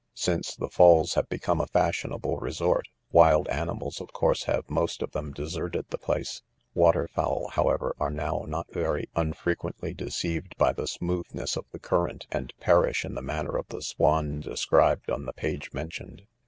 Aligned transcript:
Since 0.15 0.55
the 0.55 0.67
falls 0.71 1.13
have 1.13 1.29
become 1.29 1.61
a 1.61 1.67
fashionable 1.67 2.37
resort, 2.37 2.87
wild 3.11 3.47
animals, 3.49 4.01
of 4.01 4.11
course, 4.13 4.45
have 4.45 4.67
most 4.67 5.03
of 5.03 5.11
them 5.11 5.31
deserted 5.31 5.85
the 5.91 5.99
place; 5.99 6.41
water 6.73 7.07
fowl, 7.07 7.49
however, 7.49 7.95
axe 8.01 8.11
now 8.11 8.43
not 8.47 8.65
very 8.73 9.09
unfrequently 9.15 9.93
de 9.93 10.05
ceived 10.07 10.57
by 10.57 10.73
the 10.73 10.87
smoothness 10.87 11.55
of 11.55 11.65
the 11.71 11.77
current, 11.77 12.25
and 12.31 12.51
perish 12.59 13.05
in 13.05 13.13
the 13.13 13.21
manner 13.21 13.55
of 13.55 13.67
the 13.67 13.83
swan 13.83 14.39
described 14.39 15.11
on 15.11 15.25
the 15.25 15.33
page 15.33 15.71
mentioned. 15.71 16.23